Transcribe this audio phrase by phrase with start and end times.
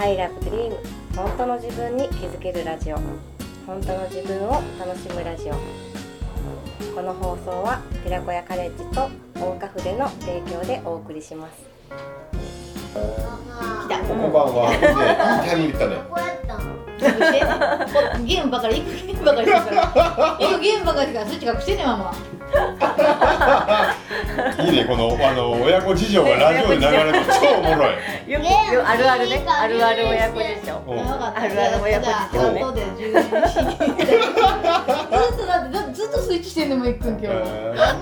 [0.00, 0.72] I love dream
[1.16, 2.96] 本当の自分に気づけるラジオ
[3.66, 5.54] 本当の自分を楽しむラジオ
[6.94, 11.68] この放送は寺子屋カレッジと大岡筆の提供でお送りします
[12.94, 13.98] 来た。
[14.00, 14.82] こんばんは、ね、いい
[15.46, 16.18] タイミングでったね
[18.24, 19.82] ゲームばかり、行くゲームばかりするから。
[20.38, 22.14] 行くゲームばかりするから、スイッチ隠してね、ママ。
[24.64, 27.94] いいね、このあの親子事情がラジオで流れると超おもろい。
[28.32, 28.46] よよ
[28.86, 29.42] あるあるね。
[29.46, 32.52] あるある親子でしょうんわかったあるある親子事情。
[32.52, 32.84] ね後で。
[32.84, 33.22] ずっ
[35.36, 37.26] とだって、ずっとスイッチしてんのも行くん、今日。
[37.26, 37.30] え
[37.74, 37.92] 今か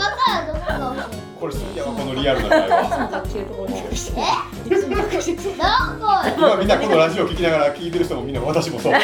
[0.68, 1.00] らどこ
[1.40, 2.48] これ好きやわ、このリアルな。
[2.48, 3.22] 会話
[6.36, 8.92] 今みんなこのラジオ聞きながら聞いてる人もみんな私もそう。
[8.92, 9.00] 感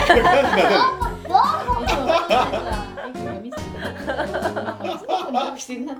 [5.64, 5.94] じにな。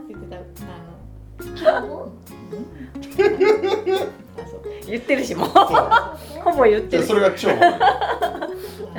[4.87, 5.49] 言ってるしもう。
[5.49, 7.03] ほぼ言ってる。
[7.03, 8.49] でそれが超 あ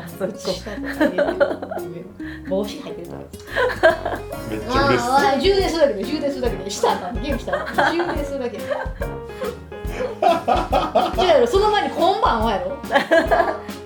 [0.07, 0.35] そっか。
[2.49, 3.07] 帽子入ってる
[4.49, 8.63] めっちゃ嬉しそ充電するだけで充電するだけでしたんだゲームしたら充電するだけで。
[8.63, 12.77] じゃあその前にこんばんはやろ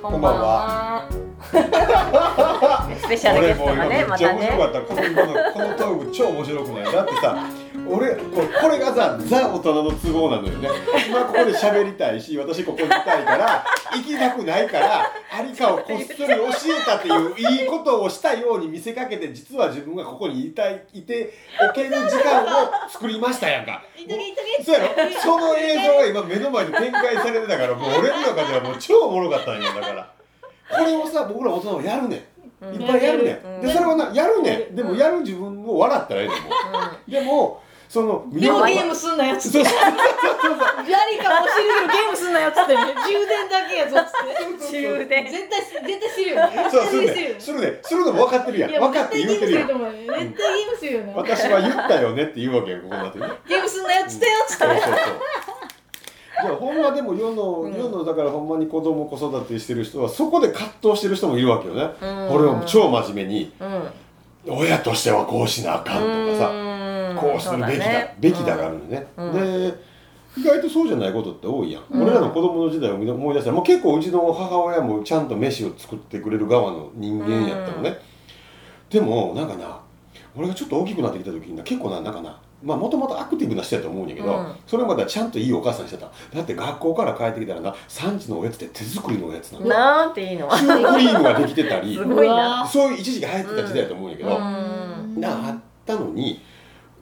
[0.01, 1.09] こんばんは。
[1.47, 6.93] スペシャルゲストがねめっちゃまたね面白かった、この今のこのトーク超面白くない。
[6.93, 7.35] だってさ
[7.89, 10.69] 俺これこれがさザ大人の都合なのよね。
[11.07, 21.33] 今ここで喋りたいし私ここにいたいから行きたくないからありかをこっそり教えたっていういいことをしたように見せかけて実は自分がここにいたいいて
[21.69, 23.81] おける時間を作りましたやんか。
[24.65, 24.87] そうやろ。
[25.21, 30.09] その映像が今目の前で展開されてたからもう俺の中ではもう超おもろかったんよだから。
[30.69, 32.19] これをさ僕ら大人はやるねん。
[32.73, 33.61] いっぱいやるねん、うん。
[33.61, 34.75] でそれはなやるねん。
[34.75, 36.41] でもやる自分を笑ったらええと思
[37.07, 37.11] う。
[37.11, 39.63] でもそのでもゲームすんなやつって。
[39.63, 42.75] そうそうやりかるけどゲームすんなやつって。
[42.75, 44.05] ね充電だけやぞっ
[44.59, 44.81] つって。
[44.83, 45.25] 充電。
[45.25, 46.69] 絶対絶対するよね。
[46.69, 47.35] そうするね。
[47.39, 47.79] するね。
[47.81, 48.71] するのも分かってるやん。
[48.71, 51.13] 分かって言うてるやん絶対ゲームすると思うよ絶対ゲームするよね。
[51.15, 54.65] 私は言ったよねって言うわけよここになってねゲームすんなやつってよっつって。
[54.65, 54.95] そうそうそう。
[56.43, 57.73] じゃあほんまでも世の、うん。
[57.73, 62.29] 世のだからほんまに子供子育てしてる人はそこで葛藤してる人もいるわけよね、うん。
[62.29, 63.53] これを超真面目に。
[63.61, 63.89] うん。
[64.49, 66.76] 親としてはこうしなあかんとかさ、うん
[67.15, 68.15] こうするべきだね。
[68.19, 69.33] べきだがあるのね、うん。
[69.33, 69.97] で
[70.37, 72.03] 意外とそうじゃないことって多いやん、うん。
[72.03, 77.97] 俺らの子供の時代を思い出したらもう結構うちの母親もちゃんと飯を作ってくれる側の人間やったのね、
[78.89, 79.79] でもなんかな
[80.35, 84.55] 俺がちょっと大きくなってきた時にな結構ななんかなまあもともとアクティブな人やと思うんやけど、うん。
[84.65, 86.11] それまではちゃんといいお母さんしてた。
[86.33, 89.67] だって学校から帰ってきたらな産地のおやつって手作りのおやつなの。
[89.67, 90.49] なんていいの？
[90.57, 92.65] シュークリームができてたり すごいな。
[92.65, 95.21] そういう一時期流行ってた時代だと思うんやけど、うん。
[95.21, 96.41] があったのに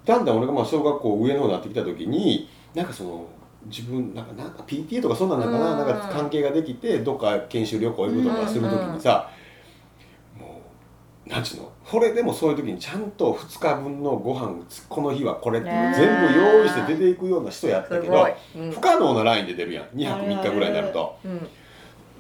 [0.06, 3.28] だんだん俺がまあ小学校上の方になってきた時になんかその
[3.66, 5.78] 自分なんかなんか PTA とかそんなんかな,、うん。
[5.80, 9.32] なんか関係ができてどっか研修旅行行くとかする時にさ、
[10.38, 10.62] も
[11.26, 11.72] うなんちゅうの？
[11.84, 14.56] これでもそういう時にちゃんと2日分のご飯
[14.88, 18.28] この日はこれっていうね全部用意して出ていくような人やったけど
[18.72, 19.86] 不可能なラインで出るやん。
[19.96, 21.18] 2泊3日ぐらいになると。
[21.26, 21.48] うん。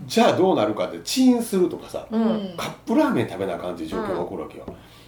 [0.07, 2.53] じゃあどうなるかってチンするとかさうん。
[2.57, 4.66] カップラーメン食べなあかんっていう状況が起こるわけよ、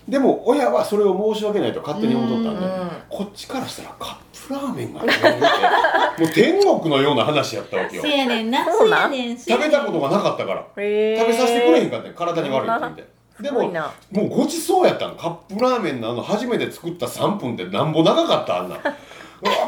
[0.07, 8.01] でも親はそれを申し訳ないと勝手に思っとったんで、うんこっちからしたらカップラーメンがもう天国のような話やったわけよ。
[8.01, 9.11] せやねんなそうなん？
[9.11, 13.17] せやねん食べたことがなかったから食べさせてくれへんかったん体に悪いって言って。
[13.41, 15.15] ですももうごちそうやったの。
[15.15, 18.75] カップラーメンのあの初めて作った3分ってなんぼ長かったあんな。
[18.75, 18.93] ん うわ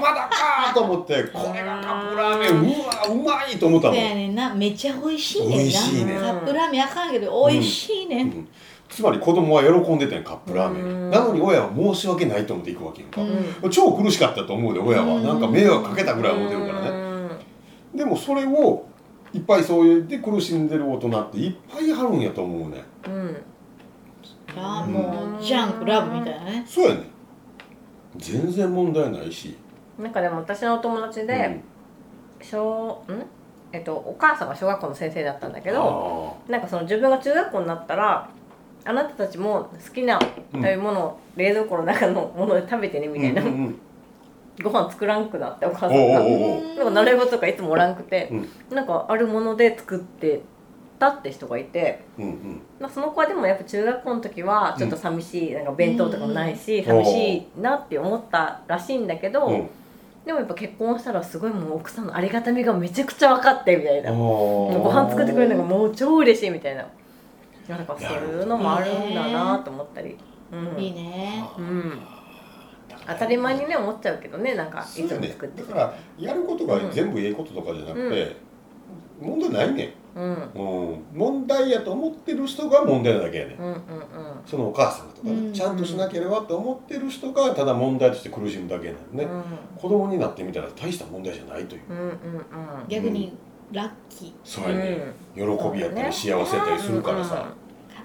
[0.02, 3.96] まだかーと思ってこれがカップラーメンうわうまいと思ったもん。
[3.96, 4.54] せやねんな。
[4.54, 5.56] めっちゃ美味しいねんな。
[5.58, 8.48] 美味しいねカップラーメンあかんけど美味しいねん、うん
[8.90, 11.10] つまり子供は喜んでたんやカップラーメうん。
[11.10, 13.70] ンなのに親は申し訳ないと思って行くわけやんか、うん。
[13.70, 15.16] 超苦しかったと思うで親は。
[15.16, 15.24] うん。
[15.24, 16.92] なんか迷惑かけたぐらい思ってるからね。
[16.92, 17.30] ね
[17.96, 18.86] でもそれを
[19.34, 22.84] いっぱいそういうで苦しんでる大人っていっぱいあるんやと思うね。
[23.06, 23.42] うん。
[24.58, 26.66] あもうジャンクラブみたいなね。
[26.68, 27.04] そうやね。
[28.18, 29.56] 全然問題ないし、
[30.00, 31.28] なんかでも私のお友達うん。
[31.28, 31.62] で
[32.42, 33.24] 小ん？
[33.72, 38.28] えっとお母さんが小学校の先生だったんだけどなんかその自分が中学校になったら
[38.86, 40.20] あなたたちも好きな
[40.52, 43.80] 食べ物を冷蔵庫の中のもので食べてねみたいな、うんうんうん。
[44.64, 46.20] ご飯作らんくなってお母さんが。
[46.20, 48.76] なんか習い事とかいつもおらんくて、うん。
[48.76, 50.42] なんかあるもので作ってっ
[51.00, 52.62] たって人がいて、うんうん。
[52.80, 56.84] まあ、その子はでもやっぱ中学校の時はちょっと寂しい、なんか弁当とかもないし、ん。
[56.84, 59.70] 寂しいなって思ったらしいんだけど、うん。
[60.26, 66.86] でもやっぱ結婚したらすごいもう奥さんのありがたみがめちゃくちゃ分かってみたいな、ごご飯作ってくれるのがもう超嬉しいみたいな
[67.70, 70.18] なんかそういうのもあるんだなと思ったり、
[70.52, 70.82] うん。
[70.82, 71.44] いいね。
[71.58, 72.00] うん、
[73.08, 78.36] 当たり前にね思っちゃうけどねなんかいつも作ってくれだからやることが全部ええこととかじゃなくて、
[79.22, 79.94] 問題ないね。
[80.16, 80.24] うん。
[80.24, 80.32] うん。
[80.32, 83.58] ん、うん、問題やと思ってる人が問題なだけやねん。
[83.60, 83.76] うんうん
[84.46, 85.54] そのお母さんとかね、うん。
[85.54, 89.28] ちゃんとしなければと思ってる人がただ問題として苦しむだけなのね、
[89.78, 91.82] 子供になってみたら大した問題じゃないという。
[91.90, 92.14] うんうんうん。
[92.88, 93.38] 逆に
[93.72, 94.34] ラッキー。
[94.44, 97.54] そうやね、喜びやったり幸せやったりするからさ、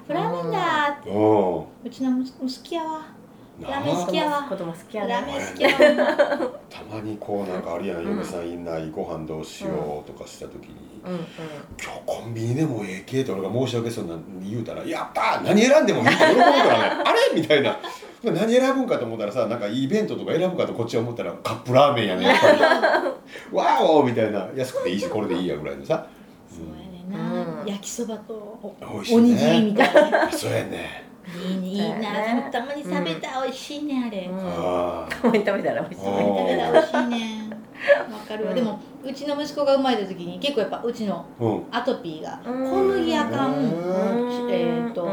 [0.06, 1.10] カップラーメンだーって。
[1.10, 1.64] うん。
[1.84, 3.06] うちの息子好きやわ
[3.60, 6.50] なラーメン好あきやわ子供好きやラメン好きやわ。
[6.68, 8.06] たまにこうなんかあるやん、うん。
[8.08, 11.18] 嫁さんいないご飯どうしようとかした時に、うんうん。
[11.80, 15.44] 今日コンビニでもええけって俺が申し訳そうな言うたら「やったー。
[15.44, 17.02] 何選んでもいい」って喜ぶからね。
[17.04, 17.78] あれみたいな。
[18.24, 22.60] 何選ぶんかと思ったらさなんかいい弁当とか選ぶかとこっちは思ったらカップラーメンやねやっぱり。
[23.52, 24.48] わーおみたいな。
[24.56, 26.06] 安くていいしこれでいいやぐらいのさ、
[27.66, 28.32] 焼きそばと
[29.12, 30.30] おにぎりみたいな。
[30.30, 31.04] そうやね。
[31.26, 32.48] いいな、ね。
[32.52, 34.38] たまに食べたら美味しいねあれ、うん。
[34.38, 37.50] あたまに食べたら美味しいあー食べたら美味しいね。
[38.12, 38.56] わかるわ、うん。
[38.56, 41.64] でもうちの息子が生まれた時に結構やっぱうちのーうん。
[41.70, 42.70] アトピーがうん。
[42.70, 44.50] 小麦あかんうん。
[44.50, 45.08] えーと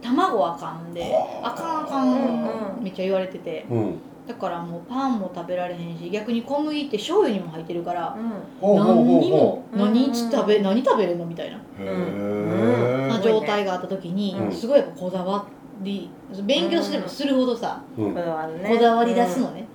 [0.00, 1.50] 卵あかんであ。
[1.50, 2.82] かんあかん、うん。
[2.82, 3.66] めっちゃ言われてて。
[3.70, 4.00] うん
[4.32, 8.16] だからもうパンも食べられへんし逆に小麦って醤油にも入ってるから
[8.60, 9.78] ほうほうほう何にもうん。
[9.78, 14.52] 何食べ何食べれんのみたいな、へえな状態があった時に、うん。
[14.52, 15.46] すごいやっぱこだわ
[15.82, 16.08] り
[16.44, 18.14] 勉強すればするほどさ、うん。
[18.14, 19.66] こだわるねこだわり出すのね、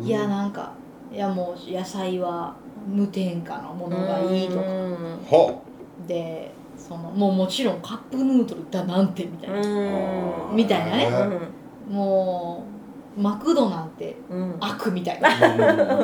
[0.00, 0.06] うん。
[0.06, 0.72] いやなんか
[1.12, 2.54] いやもう野菜は
[2.86, 5.18] 無添加のものがいいとか、うん。
[5.26, 5.62] ほ
[6.06, 10.56] でそのもうもちろんカップヌードルだなんてみたいな、うん。
[10.56, 11.04] みたいなね。
[11.04, 12.73] へもう
[13.16, 14.56] マクドなんてうん。
[14.60, 15.28] 悪みたいな。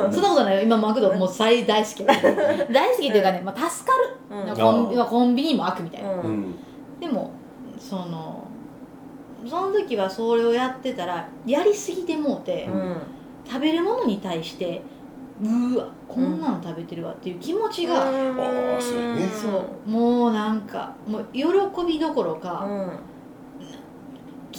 [0.05, 0.11] うん。
[0.13, 0.61] そんなことないよ。
[0.63, 2.03] 今マクドもう最大好き。
[2.05, 4.55] 大好きっていうかね、まあ、助かる、うん。
[4.55, 6.17] コンビまあコンビニも悪みたいな、うん。
[6.19, 6.55] うん。
[6.99, 7.31] でも
[7.77, 8.47] その
[9.45, 12.95] その時はそれをやってたらやりすぎてもうて、うん。
[13.45, 14.81] 食べるものに対して
[15.41, 19.27] うわこんなの食べてるわっていう気持ちが、あーそうやね。
[19.27, 19.89] そう。
[19.89, 21.45] もうなんかもう喜
[21.85, 22.91] びどころか、うん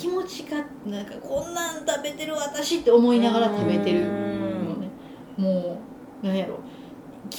[0.02, 4.88] 気持ちがなんかこんなん食べてる私って思いながら食べてるのね
[5.36, 5.78] も
[6.22, 6.58] う何やろ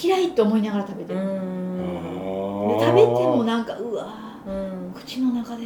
[0.01, 2.67] 嫌いって思いながら食べてうる、ん。
[2.79, 4.93] で食べてもなんかうわうん。
[4.95, 5.65] 口の中で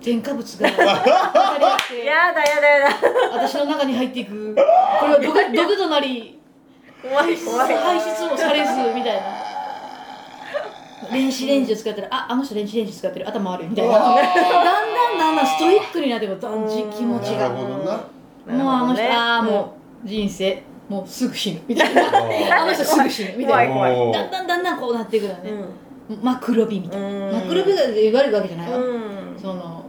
[0.00, 1.00] 添加物が やだや
[2.32, 2.96] だやだ。
[3.32, 4.54] 私の中に入っていく。
[4.54, 6.40] これは毒毒となり
[7.02, 7.74] 怖い排出怖い。
[7.74, 9.22] 排出もされずみたいな。
[11.10, 13.28] 電子レンジを使ってるああの人電子レンジ使ってる。
[13.28, 13.92] 頭悪いみたいな。
[13.98, 14.02] だ
[15.14, 17.48] んだんだんストイックになってくるだんじ気持ちが。
[17.48, 17.96] なるほどな。
[18.46, 22.62] もうあの人、ああもう人生もうすぐ死ぬみたいな。
[22.62, 23.74] あの人すぐ死ぬみたいな。
[24.12, 25.50] だんだんだんだんこうなっていくのね、
[26.10, 26.22] うん。
[26.22, 27.32] マクロビみたいな、うん。
[27.32, 29.38] マクロビが言われるわけじゃないわ、うん。
[29.40, 29.86] その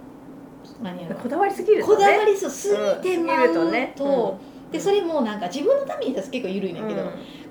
[1.22, 3.96] こだわりすぎるとこだわねりそうすぎてまうと,、ね
[4.70, 6.76] でそれもなんか自分のために結構緩いん。
[6.76, 7.04] だけど、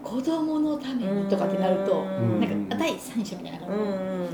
[0.02, 2.40] 子供のためにとかってなると、うん。
[2.40, 3.92] なんか第三者みたいな感じ、うんう
[4.24, 4.28] ん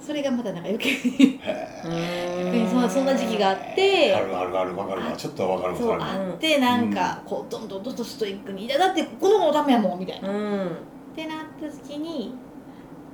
[0.00, 1.40] それがまたなんか余計に。
[1.44, 3.06] へそんなそん。
[3.06, 5.12] な時期があっーてあるあるあるわかるわ。
[5.16, 10.70] ちょっとわかるわそうかるあってなんかこうどんどんどんどんストイックにいやだってこの子のためやもんみたいな、っうん。
[11.14, 12.34] てなった時に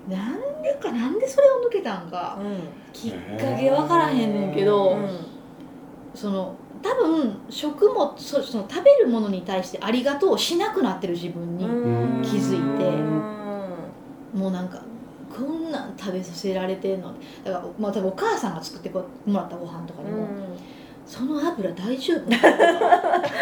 [0.09, 2.38] なんでかなんでそれを抜けたんか。
[2.92, 4.97] きっかけわからへんねんけど、
[6.14, 11.68] その多分食もそその食べるものに対してありがとうをしなくなってる自分に、う
[12.18, 12.85] ん気づいて。
[12.85, 12.90] う
[14.37, 14.40] ん。
[14.40, 14.83] もうなんか
[15.35, 17.12] こんなん食べさせられてんの
[17.45, 20.29] だからまあ多分お母さんが作ってもらったご飯とかでも、
[21.07, 22.21] その油大丈夫？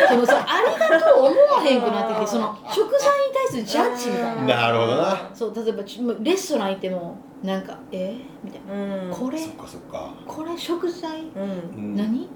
[0.09, 4.43] そのさありがとう思わへんくなってきてその食材に対するジャッジみたいな。
[4.45, 5.31] なるほどな。
[5.35, 8.17] そう例えばちレストラン行ってもなんかえ？
[8.17, 8.75] ー、みたいな。
[8.75, 9.11] うん。
[9.11, 9.39] これ？
[9.39, 10.15] そっかそっか。
[10.27, 11.21] これ食材？
[11.21, 11.43] うん。
[11.77, 12.29] うん何？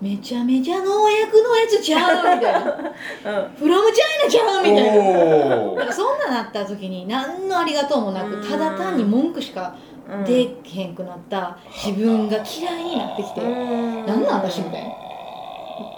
[0.00, 2.36] めちゃめちゃ農薬のやつちゃう？
[2.36, 2.60] みたいな。
[3.56, 4.62] フロムチャイナちゃう？
[4.62, 4.98] みたい
[5.48, 5.56] な
[6.44, 8.48] った時に何のありがとうもなくうん。
[8.48, 9.76] ただ単に文句しか
[10.08, 10.24] うん。
[10.24, 14.06] できへんくなった自分が嫌いになってきてうん。
[14.06, 14.90] なん私みたいな。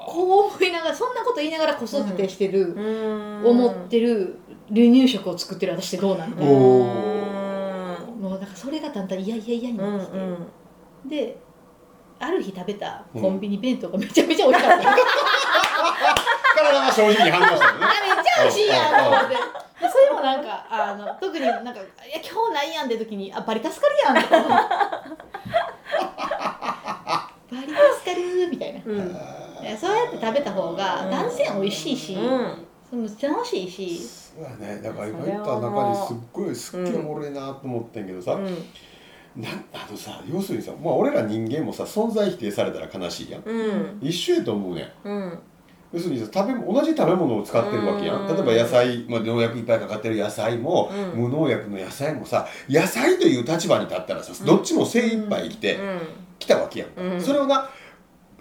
[0.06, 3.46] こう思いながらそんなこと言いながら子育てしてる、うん。
[3.46, 4.38] 思ってる
[4.68, 8.22] 離乳食を作ってる私ってどうなんみたいなおうん。
[8.22, 10.46] もうなんかそれがだんだん嫌々嫌にうんなってきて、うん
[11.08, 11.38] で
[12.18, 14.94] ある日食べたコンビニ弁当がめちゃめちゃ美味しかった、あ
[16.56, 17.86] 体が正直に反応したのね。
[18.16, 19.36] めっちゃ美味しいやんと思って
[20.26, 21.80] なんかあの特になんか「いや
[22.20, 24.48] 今日ないやん」って時に「あバリ助かるやん」とか思う。
[27.48, 28.80] バリ助かるみたいな。
[28.84, 29.16] うん。
[29.78, 32.66] そうやって食べた方が断然美味しいし、うん。
[32.90, 33.98] その楽しいし。
[33.98, 34.82] そうやね。
[34.82, 36.54] だから今言った中にすっごい好
[36.92, 38.44] きおもろいなと思ってんけどさ、うん。
[39.40, 43.42] なんあのさ要するにさ、まあ、俺ら人間もさ存在否定されたら悲しいやん。
[43.42, 43.98] うん。
[44.02, 45.08] 一緒やと思うねん。
[45.08, 45.38] うん
[45.92, 48.20] 要するにさ食べ同じ食べ物を使ってるわけやん。
[48.22, 48.26] うん。
[48.26, 51.22] 例えば野菜、まあ、農薬いっぱいかかってる野菜も、うん。
[51.22, 55.78] 無農薬の野菜もさ野菜という立場に立ったらさどっちも精一杯生きて
[56.38, 57.20] きたわけやんか、うん。
[57.20, 57.68] それをな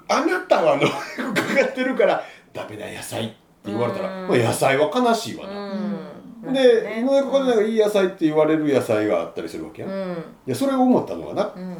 [0.08, 2.24] あなたは農薬かかってるから
[2.54, 3.36] ダメな野菜って
[3.66, 4.28] 言われたら、うん。
[4.30, 10.24] まあ、野菜は悲しいわうな、んで農薬かかってないいい野菜って言われる野菜があったりするわけやん、いうん。
[10.46, 11.78] やそれを思ったのはなうん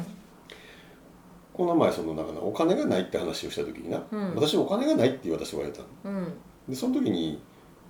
[1.56, 4.34] この前そのなんかなお金がないって話をした時にな、うん。
[4.34, 5.88] 私お金がないって私は言われたの。
[6.04, 6.32] うん。
[6.68, 7.40] でその時に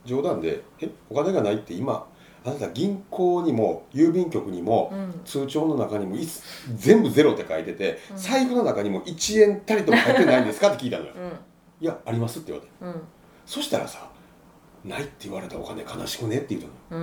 [0.04, 2.06] 冗談で「えお金がないって今
[2.44, 5.20] あなた銀行にも郵便局にもうん。
[5.24, 6.42] 通帳の中にもいつ
[6.76, 8.16] 全部ゼロって書いてて、うん。
[8.16, 11.12] 財布の中にも1円たりとも入ってないんですか?」って聞いたのよ。
[11.16, 11.30] うん
[11.80, 13.02] 「いやあります」って言われてうん。
[13.44, 14.08] そしたらさ
[14.86, 16.96] 「ないって言われたお金悲しくね?」って言った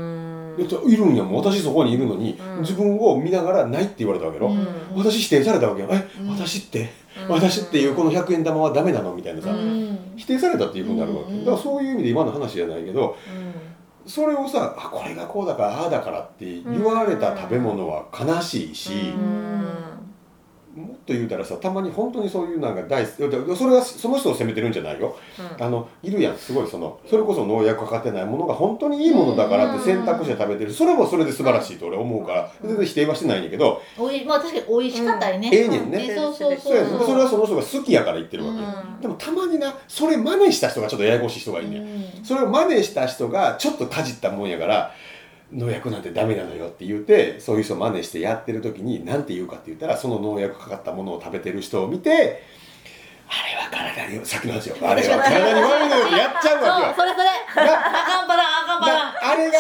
[0.75, 1.43] のいるんやもん。
[1.43, 2.61] 私そこにいるのに、うん。
[2.61, 4.67] 自分を見ながら「ない」って言われたわけよ、うん。
[4.97, 6.29] 私否定されたわけよ「え、うん。
[6.29, 6.89] 私って、
[7.27, 7.35] うん。
[7.35, 9.97] 私っていうこの100円玉はダメなの?」みたいなさ、うん。
[10.15, 11.39] 否定されたっていうふうになるわけ、うん。
[11.39, 13.15] だからそういう意味で今の話じゃないけど
[14.05, 18.91] それをさあこれがこうだからああだからって言われた食べ物は悲しいし、
[20.75, 23.27] もっと言うたらさたまに本当にそういうなんか大それ
[23.75, 25.15] はその人を責めてるんじゃないよ。
[25.60, 30.74] あのいるやんすごいそのそれこそ農薬かかってないものが本当にいいものだからって選択して食べてる。
[30.74, 32.51] それもそれで素晴らしいと俺思うから。
[32.63, 36.08] 全然否定はしてないんだけどおいまあ確かに美味しかったりね、ええねんね。
[36.10, 39.01] えそうそうそそうそれはその人が好きやから言ってるわけようん。
[39.01, 41.82] でもたまになそれ真似した人がちょっとややこしい人がいるねん。
[41.82, 42.25] うん。
[42.25, 44.92] それを真似した人がちょっとかじったもんやから
[45.53, 52.41] 農薬なんてダメなのよって言ってそういう人を真似してやってる時に何て言うかって言ったらその農薬かかったものを食べてる人を見て
[53.27, 54.75] あれは体にさっきの話よ。
[54.81, 56.93] あれは体に悪いのよってやっちゃうわけよ。
[56.93, 57.65] そうそれそれ。
[57.65, 59.57] なあかんパターンあかんパターンなあれが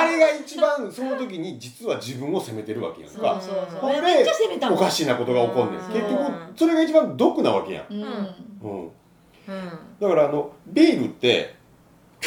[0.00, 3.40] あれが一番その時に実は自分を責めてるわけやんか。
[3.80, 4.74] ほん。
[4.74, 5.80] おかしなことが起こんねん。
[5.80, 5.92] うん。
[5.92, 8.02] 結局それが一番毒なわけやん、うん。
[8.02, 8.90] うん、うん。
[10.00, 11.54] だからあのビールって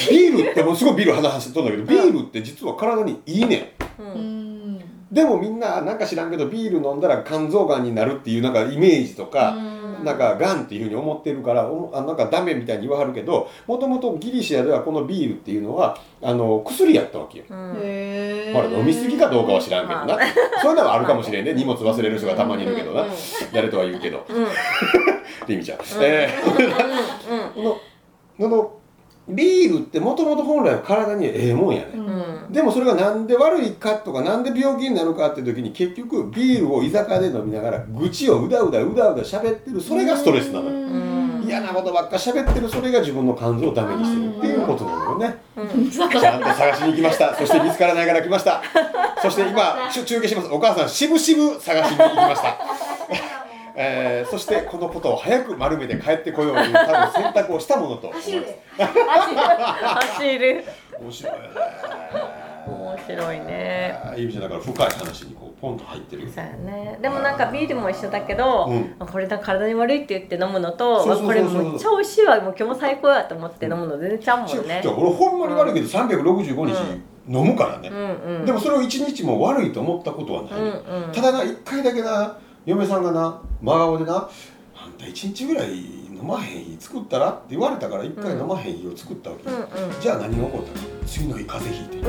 [0.10, 4.02] ビールってもうすごいビール話しとんだけどビールって実は体にいいねん。
[4.02, 4.78] ううん。
[4.78, 4.80] ん
[5.12, 9.78] でもみんななんか知らんけどビール飲んだら肝臓がんになるっていうなんかイメージとか、うん。
[10.04, 17.46] なんかがんっていうふうに思ってるからおあなんかダメみたいに言わはるけどもともとギリシアではこのビールっていうのはあの薬やったわけよ。
[17.50, 17.76] うん。
[17.78, 20.20] へえほら飲みすぎかどうかは知らんけどな、ま
[20.62, 21.54] そういうのはあるかもしれんね。
[21.54, 23.10] 荷物忘れる人がたまにいるけどな、うん。
[23.52, 24.26] 誰とは言うけど。
[24.30, 24.48] うん。
[25.48, 25.86] リミちゃん、うん。
[26.02, 26.54] えうん。
[27.50, 27.78] ーこの
[28.38, 28.77] この
[29.30, 32.06] ビールってもともと本来は体にええもんやね、うん。
[32.06, 40.88] うんでもそれがなんで悪いかとかなんで病気になるかって時に結局ビールを居酒屋で飲みながら愚痴をうだうだうだうだ喋ってるそれがストレスなのよ。
[40.88, 41.44] ん。
[41.46, 45.36] 嫌なことばっか喋ってるそれが自分の肝臓をダメにしてるっていうことなのよね。
[45.58, 45.92] うん。
[45.92, 47.36] ちゃんと探しに行きました。
[47.36, 48.62] そして見つからないから来ました。
[49.22, 50.48] そして今中継します。
[50.50, 52.97] お母さんしぶしぶ探しに行きました
[53.80, 58.08] えーそしてこのことを早く丸めて帰ってこようという多分選択をしたものと。
[58.08, 58.46] 思います走る
[60.18, 60.64] 走る。
[61.00, 61.50] 面白いよね。
[62.68, 64.02] 面白いね。
[64.04, 66.30] あーゆみちゃんだから深い話にこうポンと入ってるよ。
[66.34, 66.98] そうやね。
[67.02, 68.68] でもなんかビールも一緒だけど、
[69.00, 76.74] うこれだ体に悪いって言って飲むのとこれめっちゃ美味しいわもう今日も最高やと思って飲むの全然ちゃうもんねじゃあ俺ほんまに悪いけど365日
[77.30, 77.90] 飲むからね。
[77.90, 78.46] う、んうん。
[78.46, 81.12] でもそれを一日も悪いと思ったことはない、うんうん。
[81.14, 84.28] ただな一回だけな嫁さんがな真顔でな
[84.76, 90.02] 「あんた一日ぐらい飲まへん日作ったら?」って言われたから一回飲まへん日を作ったわけ、うんうん。
[90.02, 90.88] じゃあ何が起こったの？
[91.08, 92.08] 次の日風邪ひいて。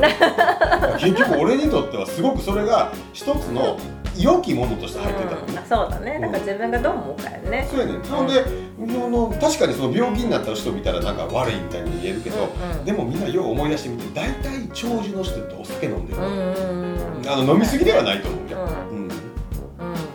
[0.99, 3.77] 結局俺にとってはすごくそれが一つの
[4.17, 5.47] 良きものとして入ってたの、うん。
[5.65, 6.19] そうだね。
[6.19, 7.65] だから自分がどう思うかやね。
[7.71, 8.03] そうやねん。
[8.03, 12.83] ほんで、あの確かにその病気になった人見たらなんか悪いみたいに見えるけど、うんうん。
[12.83, 18.57] でもみんなよう思い出してみて大体長寿の人ってお酒飲んでる、うんうんうんあの飲みすぎではないと思うよ、
[18.91, 19.03] ううん。
[19.03, 19.08] うん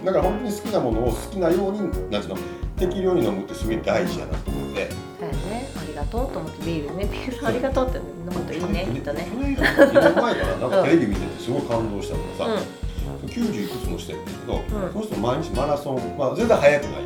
[0.05, 2.37] だから本当に好きなものを好きなようになんていうの。
[2.77, 4.91] 適量に飲むってすごい大事やなと思って。
[5.21, 5.69] そうやね。
[5.77, 7.05] ありがとうと思ってビールね。
[7.05, 8.89] ビールありがとうって飲むといいね。
[8.93, 14.93] きっとねこの間2年前からなんかテレビ見ててすごい感動したのがさ、う90いくつの人やったけど、うん。
[14.93, 17.01] その人毎日マラソン、まあ、全然速くないよ、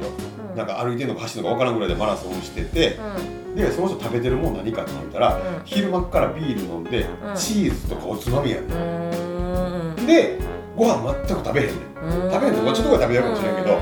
[0.55, 2.99] んなんか歩いてるのか走るのか分からんぐらいでマラソンしてて、
[3.47, 3.55] うん。
[3.55, 5.43] でその人食べてるもん何かって言ったら、うん。
[5.65, 7.07] 昼間からビール飲んで、ん。
[7.37, 10.39] チーズとかおつまみやね、うんん、で
[10.79, 12.25] ご飯全く食べへんねん。
[12.25, 12.31] うん。
[12.33, 13.79] 食べへんとかちょっとぐらい食べてるかもしれんけど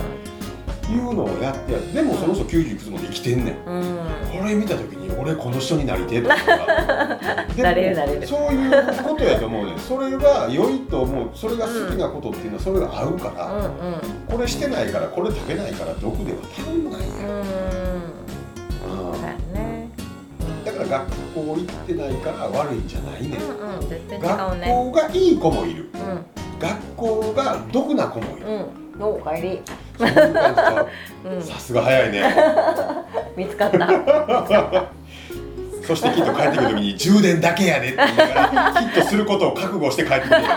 [0.86, 3.54] いうのをやってやでもその人90いくつまで生きてんねん。
[3.66, 3.98] うん。
[4.40, 6.36] これ見た時に俺この人になりてえとか
[7.58, 8.26] なれるなれる。
[8.26, 8.70] そういう
[9.02, 9.78] ことやと思うねん。
[9.78, 11.28] それが良いと思う。
[11.34, 13.66] それが好きなことっていうのはそれが合うから、うん
[14.32, 17.04] これしてないからこれ食べないから毒では足んないう
[19.02, 19.12] ん。
[19.12, 19.22] うん。
[19.22, 19.88] だよね。
[20.64, 23.44] だから学校行ってないから悪いんじゃないねん、う
[23.76, 23.88] んうん。
[23.88, 25.90] 絶対違う学ね校がいい子もいる。
[25.94, 26.26] うん
[26.58, 29.02] 学校が毒な子もいる、うん。
[29.02, 29.60] おかえり。
[29.98, 30.86] そういう感じか
[31.24, 31.42] うん。
[31.42, 32.22] さすが早いね。
[33.36, 34.86] 見つかった。
[35.86, 40.54] そしてきっと帰ってくる時に充電だけやでって言いながらきっとすることを覚悟して帰ってくるよね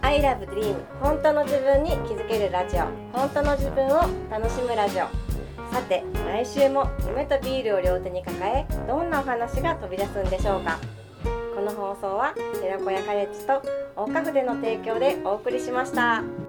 [0.00, 5.04] I love dream 本当の自分に気づけるラジオ本当の自分を楽しむラジオ。
[5.74, 10.78] さて来週も夢とビールを両手に抱えどんなお話が飛び出すんでしょうか？
[10.78, 10.86] こ
[11.66, 13.60] の放送は寺子屋カレッジと
[13.96, 16.45] 大花筆の提供でお送りしました。